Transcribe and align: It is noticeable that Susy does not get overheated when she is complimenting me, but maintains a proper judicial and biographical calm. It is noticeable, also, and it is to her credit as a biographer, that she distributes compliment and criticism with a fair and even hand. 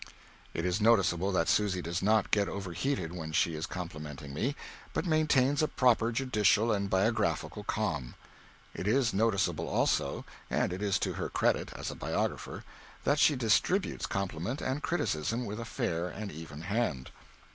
It 0.55 0.65
is 0.65 0.81
noticeable 0.81 1.31
that 1.31 1.47
Susy 1.47 1.79
does 1.79 2.01
not 2.01 2.31
get 2.31 2.49
overheated 2.49 3.13
when 3.13 3.31
she 3.33 3.53
is 3.53 3.67
complimenting 3.67 4.33
me, 4.33 4.55
but 4.93 5.05
maintains 5.05 5.61
a 5.61 5.67
proper 5.67 6.11
judicial 6.11 6.71
and 6.71 6.89
biographical 6.89 7.63
calm. 7.63 8.15
It 8.73 8.87
is 8.87 9.13
noticeable, 9.13 9.67
also, 9.67 10.25
and 10.49 10.73
it 10.73 10.81
is 10.81 10.97
to 10.97 11.13
her 11.13 11.29
credit 11.29 11.71
as 11.73 11.91
a 11.91 11.95
biographer, 11.95 12.63
that 13.03 13.19
she 13.19 13.35
distributes 13.35 14.07
compliment 14.07 14.59
and 14.59 14.81
criticism 14.81 15.45
with 15.45 15.59
a 15.59 15.65
fair 15.65 16.07
and 16.07 16.31
even 16.31 16.61
hand. 16.61 17.11